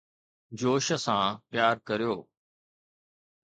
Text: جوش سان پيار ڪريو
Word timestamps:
جوش 0.59 0.87
سان 1.03 1.23
پيار 1.49 1.75
ڪريو 1.87 2.15